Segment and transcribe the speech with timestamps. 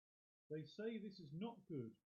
[0.49, 1.91] They say this is not good.